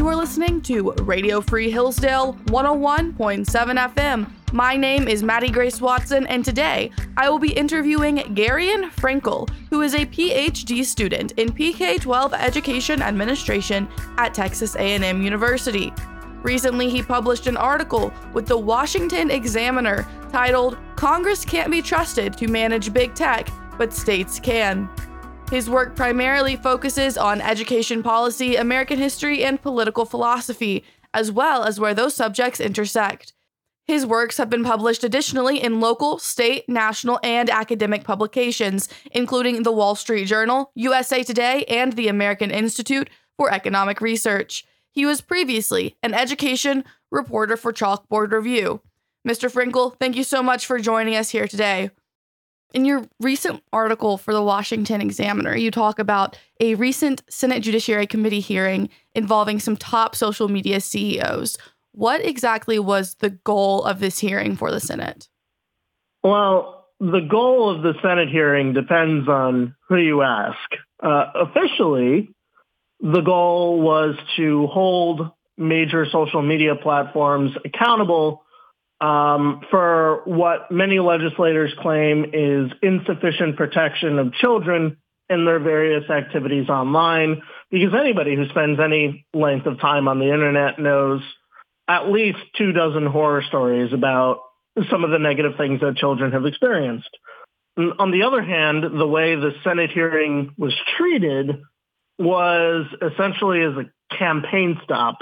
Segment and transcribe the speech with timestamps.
[0.00, 4.32] You are listening to Radio Free Hillsdale 101.7 FM.
[4.50, 9.82] My name is Maddie Grace Watson, and today I will be interviewing Garion Frankel, who
[9.82, 13.86] is a PhD student in PK-12 Education Administration
[14.16, 15.92] at Texas A&M University.
[16.42, 22.48] Recently, he published an article with the Washington Examiner titled Congress Can't Be Trusted to
[22.48, 24.88] Manage Big Tech, but States Can.
[25.50, 31.80] His work primarily focuses on education policy, American history, and political philosophy, as well as
[31.80, 33.32] where those subjects intersect.
[33.84, 39.72] His works have been published additionally in local, state, national, and academic publications, including the
[39.72, 44.64] Wall Street Journal, USA Today, and the American Institute for Economic Research.
[44.92, 48.82] He was previously an education reporter for Chalkboard Review.
[49.26, 49.50] Mr.
[49.50, 51.90] Frankel, thank you so much for joining us here today.
[52.72, 58.06] In your recent article for the Washington Examiner, you talk about a recent Senate Judiciary
[58.06, 61.58] Committee hearing involving some top social media CEOs.
[61.92, 65.28] What exactly was the goal of this hearing for the Senate?
[66.22, 70.58] Well, the goal of the Senate hearing depends on who you ask.
[71.02, 72.28] Uh, officially,
[73.00, 78.44] the goal was to hold major social media platforms accountable
[79.00, 84.98] um, for what many legislators claim is insufficient protection of children
[85.28, 90.26] in their various activities online, because anybody who spends any length of time on the
[90.26, 91.22] internet knows
[91.88, 94.40] at least two dozen horror stories about
[94.90, 97.10] some of the negative things that children have experienced.
[97.76, 101.62] On the other hand, the way the Senate hearing was treated
[102.18, 105.18] was essentially as a campaign stop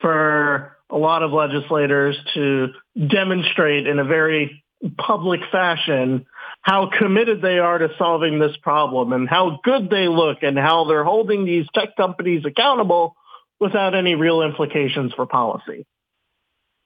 [0.00, 2.68] for a lot of legislators to
[3.08, 4.62] demonstrate in a very
[4.98, 6.26] public fashion
[6.62, 10.84] how committed they are to solving this problem and how good they look and how
[10.84, 13.16] they're holding these tech companies accountable
[13.58, 15.86] without any real implications for policy.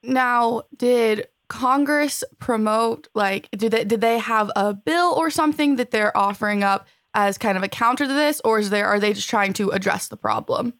[0.03, 5.91] Now, did Congress promote like did they did they have a bill or something that
[5.91, 9.12] they're offering up as kind of a counter to this or is there are they
[9.12, 10.75] just trying to address the problem?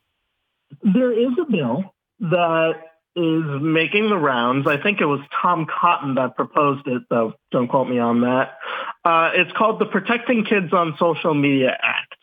[0.83, 2.75] There is a bill that
[3.17, 4.67] is making the rounds.
[4.67, 7.35] I think it was Tom Cotton that proposed it, though.
[7.51, 8.57] Don't quote me on that.
[9.05, 12.15] Uh, it's called the Protecting Kids on Social Media Act.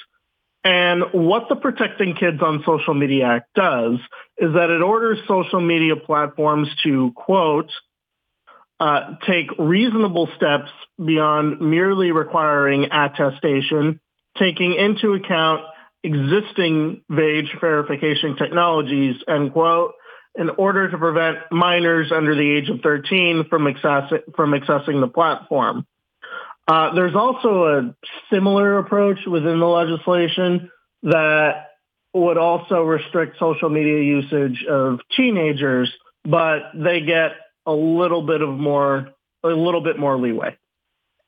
[0.63, 3.99] And what the Protecting Kids on Social Media Act does
[4.37, 7.71] is that it orders social media platforms to, quote,
[8.79, 10.69] uh, take reasonable steps
[11.03, 13.99] beyond merely requiring attestation,
[14.37, 15.61] taking into account
[16.03, 19.93] existing age verification technologies, end quote,
[20.37, 23.73] in order to prevent minors under the age of 13 from,
[24.35, 25.85] from accessing the platform.
[26.67, 27.95] Uh, there's also a
[28.31, 30.69] similar approach within the legislation
[31.03, 31.67] that
[32.13, 35.91] would also restrict social media usage of teenagers,
[36.23, 37.31] but they get
[37.65, 39.09] a little bit of more,
[39.43, 40.55] a little bit more leeway.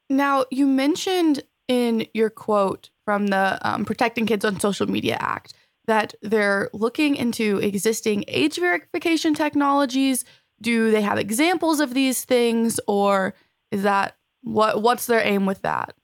[0.09, 5.53] Now, you mentioned in your quote from the um, Protecting Kids on Social Media Act
[5.89, 10.23] that they're looking into existing age verification technologies.
[10.61, 13.33] Do they have examples of these things, or
[13.71, 15.95] is that what what's their aim with that?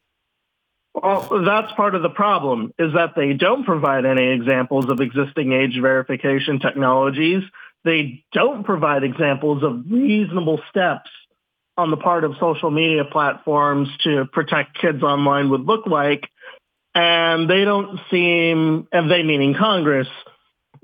[0.96, 5.52] Well, that's part of the problem is that they don't provide any examples of existing
[5.52, 7.44] age verification technologies.
[7.84, 11.10] They don't provide examples of reasonable steps
[11.78, 16.28] on the part of social media platforms to protect kids online would look like
[16.96, 20.08] and they don't seem, and they meaning Congress,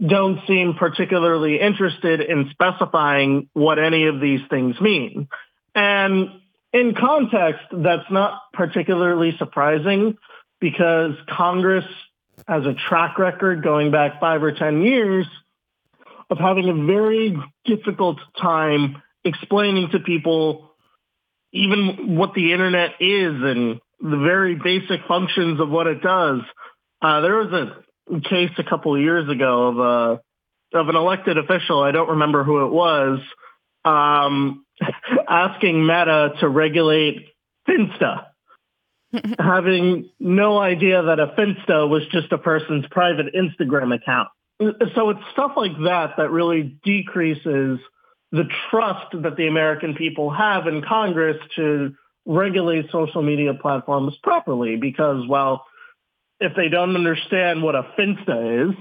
[0.05, 5.29] don't seem particularly interested in specifying what any of these things mean.
[5.73, 6.41] And
[6.73, 10.17] in context, that's not particularly surprising
[10.59, 11.85] because Congress
[12.47, 15.27] has a track record going back five or 10 years
[16.29, 20.71] of having a very difficult time explaining to people
[21.53, 26.41] even what the internet is and the very basic functions of what it does.
[27.01, 31.37] Uh, there was a case a couple of years ago of a of an elected
[31.37, 31.81] official.
[31.81, 33.19] I don't remember who it was,
[33.83, 34.65] um,
[35.29, 37.27] asking Meta to regulate
[37.67, 38.25] Finsta,
[39.39, 44.29] having no idea that a Finsta was just a person's private Instagram account.
[44.95, 47.79] So it's stuff like that that really decreases
[48.31, 51.95] the trust that the American people have in Congress to
[52.25, 55.65] regulate social media platforms properly because, well,
[56.39, 58.75] if they don't understand what a finsta is,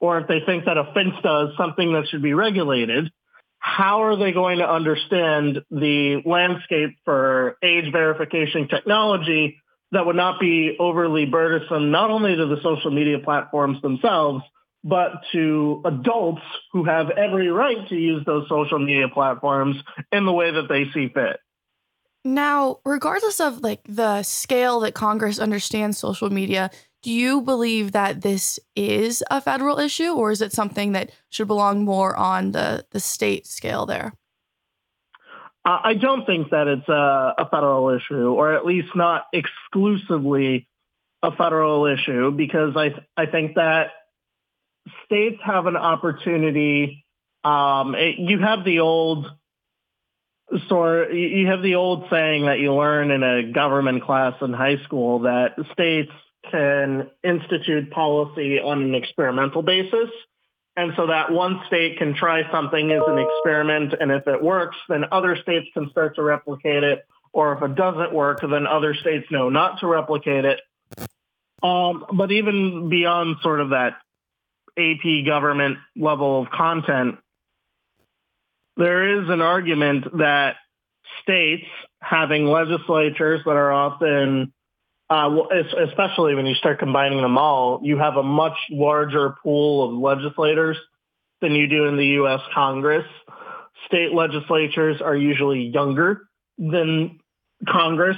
[0.00, 3.10] or if they think that a finsta is something that should be regulated,
[3.58, 9.58] how are they going to understand the landscape for age verification technology
[9.92, 14.44] that would not be overly burdensome, not only to the social media platforms themselves,
[14.82, 16.42] but to adults
[16.72, 19.76] who have every right to use those social media platforms
[20.12, 21.40] in the way that they see fit.
[22.24, 26.70] Now, regardless of like the scale that Congress understands social media,
[27.02, 31.48] do you believe that this is a federal issue or is it something that should
[31.48, 34.14] belong more on the, the state scale there?
[35.66, 40.68] I don't think that it's a, a federal issue, or at least not exclusively
[41.22, 43.92] a federal issue, because I I think that
[45.06, 47.06] states have an opportunity.
[47.44, 49.26] Um, it, you have the old
[50.68, 51.12] sort.
[51.12, 55.20] You have the old saying that you learn in a government class in high school
[55.20, 56.12] that states
[56.50, 60.10] can institute policy on an experimental basis.
[60.76, 64.76] And so that one state can try something as an experiment, and if it works,
[64.88, 67.06] then other states can start to replicate it.
[67.32, 70.60] Or if it doesn't work, then other states know not to replicate it.
[71.62, 73.94] Um, but even beyond sort of that
[74.76, 77.18] AP government level of content,
[78.76, 80.56] there is an argument that
[81.22, 81.66] states
[82.00, 84.52] having legislatures that are often
[85.10, 85.30] uh,
[85.86, 90.78] especially when you start combining them all, you have a much larger pool of legislators
[91.40, 92.40] than you do in the U.S.
[92.54, 93.06] Congress.
[93.86, 96.22] State legislatures are usually younger
[96.56, 97.20] than
[97.68, 98.16] Congress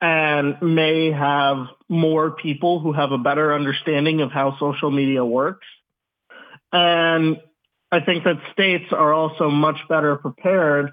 [0.00, 5.66] and may have more people who have a better understanding of how social media works.
[6.72, 7.36] And
[7.94, 10.90] I think that states are also much better prepared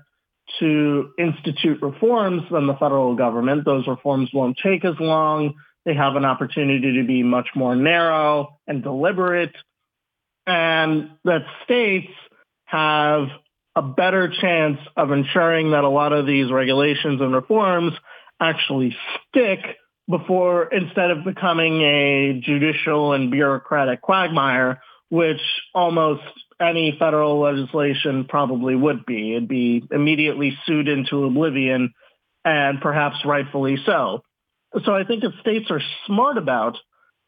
[0.59, 3.65] to institute reforms than the federal government.
[3.65, 5.56] Those reforms won't take as long.
[5.83, 9.56] They have an opportunity to be much more narrow and deliberate.
[10.45, 12.12] And that states
[12.65, 13.30] have
[13.75, 17.94] a better chance of ensuring that a lot of these regulations and reforms
[18.39, 18.95] actually
[19.27, 19.59] stick
[20.07, 25.42] before instead of becoming a judicial and bureaucratic quagmire, which
[25.74, 26.21] almost
[26.62, 29.36] any federal legislation probably would be.
[29.36, 31.94] It'd be immediately sued into oblivion
[32.46, 34.22] and perhaps rightfully so.
[34.86, 36.78] So I think if states are smart about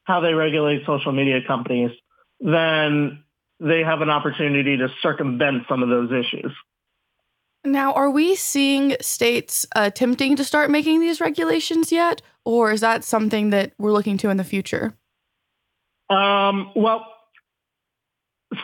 [0.05, 1.91] how they regulate social media companies,
[2.39, 3.23] then
[3.59, 6.51] they have an opportunity to circumvent some of those issues.
[7.65, 12.21] Now, are we seeing states attempting to start making these regulations yet?
[12.43, 14.93] Or is that something that we're looking to in the future?
[16.09, 17.05] Um, well,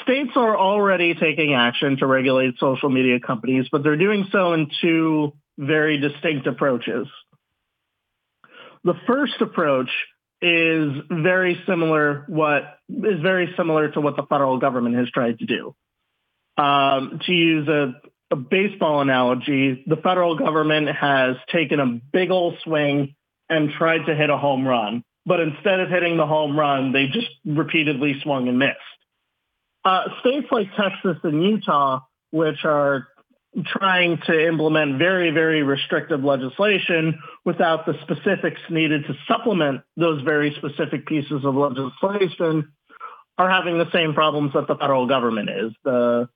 [0.03, 4.69] states are already taking action to regulate social media companies, but they're doing so in
[4.81, 7.07] two very distinct approaches.
[8.83, 9.89] The first approach
[10.41, 15.45] is very similar what is very similar to what the federal government has tried to
[15.45, 15.75] do.
[16.57, 17.93] Um, to use a,
[18.31, 23.15] a baseball analogy, the federal government has taken a big old swing
[23.49, 25.03] and tried to hit a home run.
[25.25, 28.77] But instead of hitting the home run, they just repeatedly swung and missed.
[29.85, 33.07] Uh, states like Texas and Utah, which are
[33.65, 40.53] trying to implement very, very restrictive legislation without the specifics needed to supplement those very
[40.55, 42.71] specific pieces of legislation,
[43.37, 45.71] are having the same problems that the federal government is.
[45.83, 46.29] The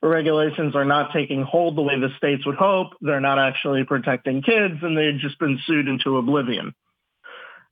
[0.00, 2.92] regulations are not taking hold the way the states would hope.
[3.00, 6.72] They're not actually protecting kids, and they've just been sued into oblivion.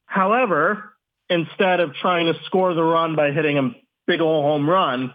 [0.06, 0.93] However,
[1.31, 3.70] instead of trying to score the run by hitting a
[4.06, 5.15] big old home run.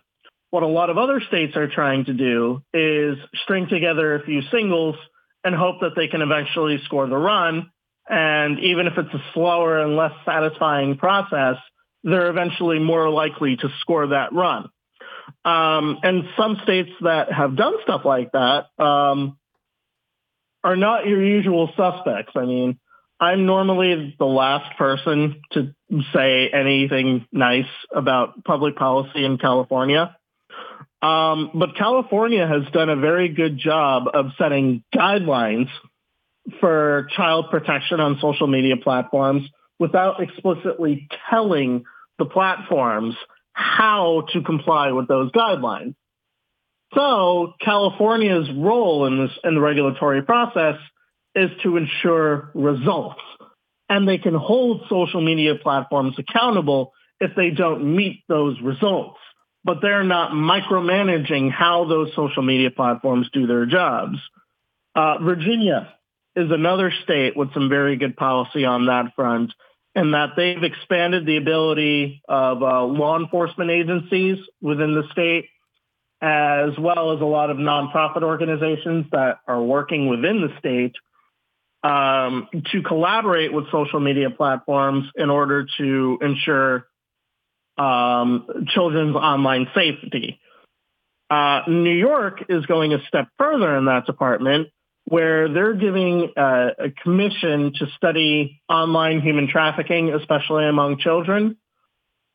[0.51, 4.41] What a lot of other states are trying to do is string together a few
[4.51, 4.95] singles
[5.43, 7.69] and hope that they can eventually score the run.
[8.09, 11.57] And even if it's a slower and less satisfying process,
[12.03, 14.69] they're eventually more likely to score that run.
[15.45, 19.37] Um, and some states that have done stuff like that um,
[20.63, 22.33] are not your usual suspects.
[22.35, 22.79] I mean,
[23.19, 25.73] I'm normally the last person to
[26.13, 30.15] say anything nice about public policy in California.
[31.01, 35.69] Um, but California has done a very good job of setting guidelines
[36.59, 39.47] for child protection on social media platforms
[39.79, 41.83] without explicitly telling
[42.17, 43.15] the platforms
[43.53, 45.95] how to comply with those guidelines.
[46.93, 50.75] So California's role in this in the regulatory process
[51.39, 53.21] is to ensure results.
[53.87, 59.17] And they can hold social media platforms accountable if they don't meet those results.
[59.63, 64.17] But they're not micromanaging how those social media platforms do their jobs.
[64.95, 65.93] Uh, Virginia
[66.35, 69.51] is another state with some very good policy on that front
[69.95, 75.45] in that they've expanded the ability of uh, law enforcement agencies within the state
[76.21, 80.93] as well as a lot of nonprofit organizations that are working within the state
[81.83, 86.87] um, to collaborate with social media platforms in order to ensure
[87.77, 90.39] um, children's online safety.
[91.29, 94.69] Uh, New York is going a step further in that department
[95.05, 101.57] where they're giving uh, a commission to study online human trafficking, especially among children,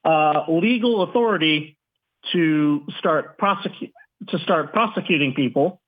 [0.05, 1.77] uh, legal authority
[2.33, 3.93] to start prosecute
[4.29, 5.81] to start prosecuting people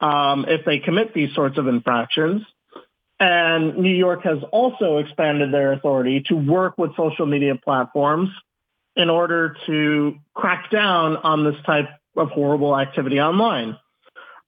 [0.00, 2.42] um, if they commit these sorts of infractions.
[3.26, 8.28] And New York has also expanded their authority to work with social media platforms
[8.96, 11.86] in order to crack down on this type
[12.18, 13.78] of horrible activity online.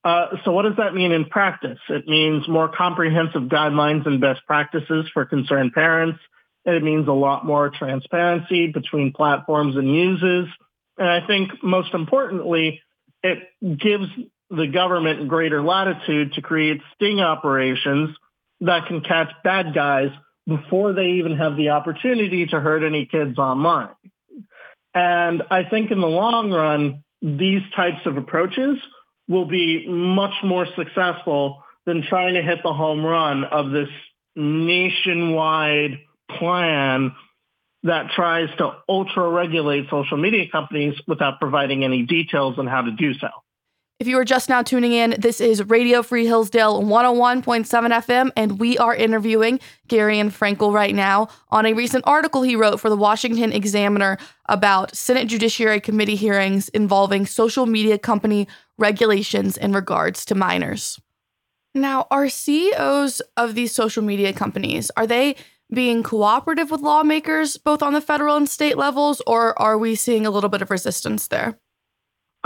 [0.05, 1.79] Uh, so what does that mean in practice?
[1.89, 6.19] It means more comprehensive guidelines and best practices for concerned parents.
[6.67, 10.49] It means a lot more transparency between platforms and users.
[10.99, 12.83] And I think most importantly,
[13.23, 14.05] it gives
[14.51, 18.15] the government greater latitude to create sting operations
[18.61, 20.11] that can catch bad guys
[20.47, 23.95] before they even have the opportunity to hurt any kids online.
[24.95, 28.79] And I think in the long run, these types of approaches
[29.29, 33.89] will be much more successful than trying to hit the home run of this
[34.35, 35.99] nationwide
[36.39, 37.13] plan
[37.83, 42.91] that tries to ultra regulate social media companies without providing any details on how to
[42.93, 43.29] do so.
[43.99, 48.61] If you are just now tuning in, this is Radio Free Hillsdale 101.7 FM, and
[48.61, 52.97] we are interviewing Garion Frankel right now on a recent article he wrote for the
[52.97, 54.19] Washington Examiner
[54.51, 61.01] about Senate Judiciary Committee hearings involving social media company regulations in regards to minors.
[61.75, 65.37] Now, are CEOs of these social media companies, are they
[65.73, 70.27] being cooperative with lawmakers both on the federal and state levels, or are we seeing
[70.27, 71.59] a little bit of resistance there?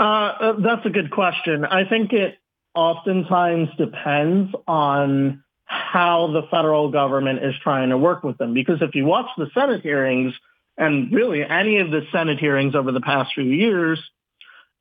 [0.01, 1.63] Uh, uh, that's a good question.
[1.63, 2.39] I think it
[2.73, 8.55] oftentimes depends on how the federal government is trying to work with them.
[8.55, 10.33] Because if you watch the Senate hearings,
[10.75, 14.01] and really any of the Senate hearings over the past few years,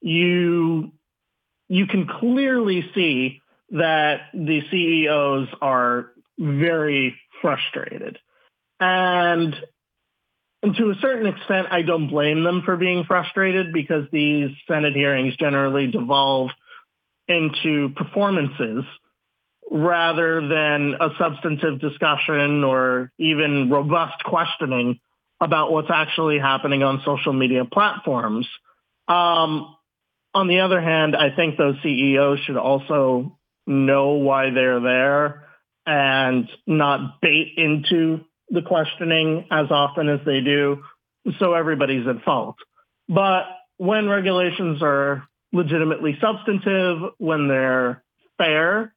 [0.01, 0.93] you
[1.69, 8.19] you can clearly see that the CEOs are very frustrated.
[8.81, 9.55] And
[10.63, 14.95] and to a certain extent, I don't blame them for being frustrated because these Senate
[14.95, 16.51] hearings generally devolve
[17.29, 18.85] into performances
[19.71, 25.01] rather than a substantive discussion or even robust questioning
[25.41, 28.47] about what's actually happening on social media platforms.
[29.09, 29.75] Um,
[30.35, 35.47] on the other hand, I think those CEOs should also know why they're there
[35.87, 40.83] and not bait into the questioning as often as they do,
[41.39, 42.57] so everybody's at fault.
[43.09, 43.45] But
[43.77, 48.05] when regulations are legitimately substantive, when they're
[48.39, 48.95] fair,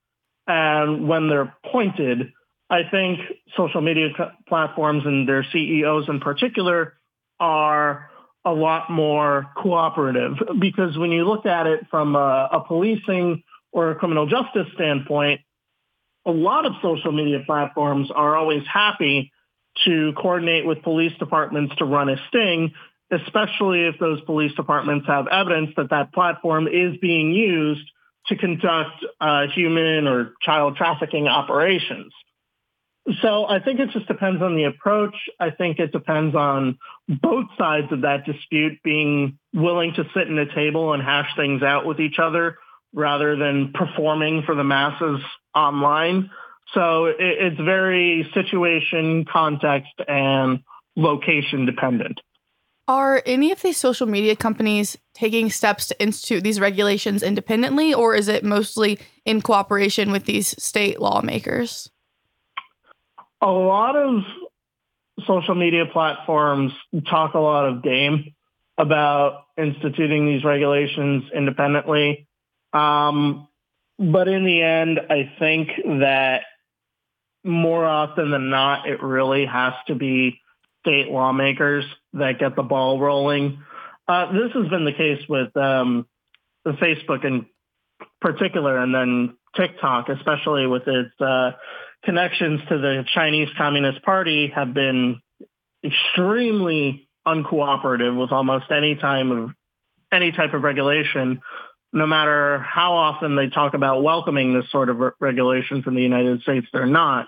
[0.47, 2.31] and when they're pointed,
[2.69, 3.19] I think
[3.55, 4.09] social media
[4.47, 6.93] platforms and their CEOs in particular
[7.39, 8.09] are
[8.45, 13.91] a lot more cooperative because when you look at it from a, a policing or
[13.91, 15.41] a criminal justice standpoint,
[16.25, 19.31] a lot of social media platforms are always happy
[19.85, 22.73] to coordinate with police departments to run a sting,
[23.11, 27.89] especially if those police departments have evidence that that platform is being used
[28.27, 32.13] to conduct uh, human or child trafficking operations.
[33.21, 35.15] So I think it just depends on the approach.
[35.37, 36.77] I think it depends on
[37.09, 41.61] both sides of that dispute being willing to sit in a table and hash things
[41.63, 42.57] out with each other
[42.93, 45.19] rather than performing for the masses
[45.53, 46.29] online.
[46.73, 50.63] So it, it's very situation, context, and
[50.95, 52.19] location dependent.
[52.87, 58.13] Are any of these social media companies taking steps to institute these regulations independently, or
[58.13, 61.89] is it mostly in cooperation with these state lawmakers?
[63.41, 64.23] A lot of
[65.25, 66.73] social media platforms
[67.09, 68.33] talk a lot of game
[68.77, 72.27] about instituting these regulations independently.
[72.73, 73.47] Um,
[73.99, 76.41] but in the end, I think that
[77.43, 80.39] more often than not, it really has to be
[80.81, 83.63] state lawmakers that get the ball rolling.
[84.07, 86.05] Uh, this has been the case with um,
[86.65, 87.45] Facebook in
[88.21, 91.51] particular, and then TikTok, especially with its uh,
[92.03, 95.21] connections to the Chinese Communist Party, have been
[95.83, 99.51] extremely uncooperative with almost any time of
[100.11, 101.41] any type of regulation,
[101.91, 106.01] no matter how often they talk about welcoming this sort of re- regulations in the
[106.01, 107.27] United States, they're not.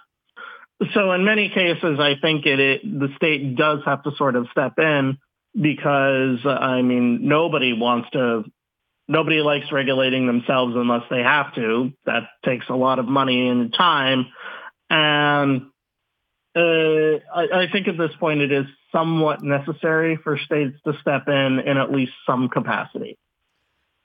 [0.94, 4.48] So in many cases, I think it, it, the state does have to sort of
[4.52, 5.18] step in
[5.60, 8.44] because I mean nobody wants to
[9.08, 11.94] nobody likes regulating themselves unless they have to.
[12.06, 14.28] That takes a lot of money and time.
[14.90, 15.68] And
[16.56, 21.28] uh, I, I think at this point it is somewhat necessary for states to step
[21.28, 23.18] in in at least some capacity.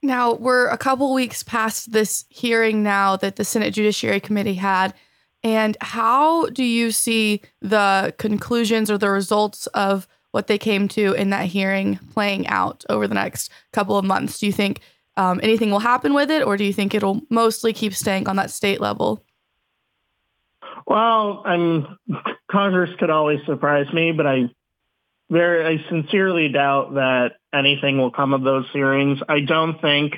[0.02, 4.94] Now, we're a couple weeks past this hearing now that the Senate Judiciary Committee had.
[5.42, 11.12] And how do you see the conclusions or the results of what they came to
[11.14, 14.38] in that hearing playing out over the next couple of months?
[14.38, 14.80] Do you think
[15.16, 18.37] um, anything will happen with it, or do you think it'll mostly keep staying on
[18.37, 19.23] that state level?
[20.87, 21.99] Well, I'm
[22.50, 24.50] Congress could always surprise me, but I
[25.30, 29.20] very I sincerely doubt that anything will come of those hearings.
[29.28, 30.14] I don't think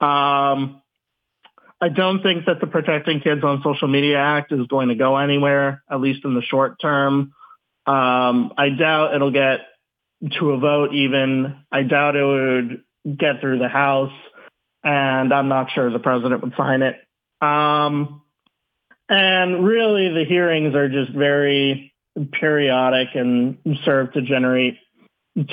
[0.00, 0.81] um,
[1.82, 5.16] I don't think that the Protecting Kids on Social Media Act is going to go
[5.16, 7.32] anywhere, at least in the short term.
[7.86, 9.62] Um, I doubt it'll get
[10.38, 11.56] to a vote even.
[11.72, 14.12] I doubt it would get through the House,
[14.84, 16.94] and I'm not sure the president would sign it.
[17.44, 18.22] Um,
[19.08, 21.92] and really, the hearings are just very
[22.30, 24.78] periodic and serve to generate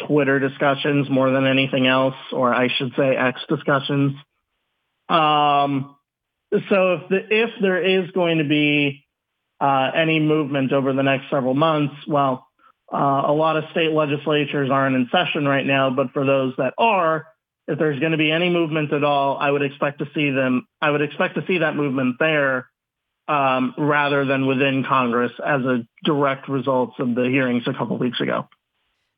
[0.07, 4.13] Twitter discussions more than anything else, or I should say X discussions.
[5.09, 5.95] Um,
[6.51, 9.05] so if the, if there is going to be
[9.59, 12.47] uh, any movement over the next several months, well,
[12.91, 16.73] uh, a lot of state legislatures aren't in session right now, but for those that
[16.77, 17.27] are,
[17.67, 20.67] if there's going to be any movement at all, I would expect to see them.
[20.81, 22.67] I would expect to see that movement there
[23.27, 28.19] um, rather than within Congress as a direct result of the hearings a couple weeks
[28.19, 28.47] ago.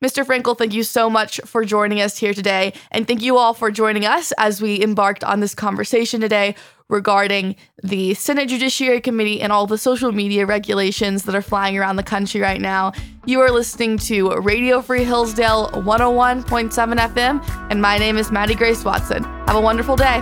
[0.02, 0.24] Mr.
[0.24, 2.72] Frankel, thank you so much for joining us here today.
[2.90, 6.56] And thank you all for joining us as we embarked on this conversation today
[6.88, 11.96] regarding the Senate Judiciary Committee and all the social media regulations that are flying around
[11.96, 12.92] the country right now.
[13.24, 18.84] You are listening to Radio Free Hillsdale 101.7 FM, and my name is Maddie Grace
[18.84, 19.22] Watson.
[19.46, 20.20] Have a wonderful day.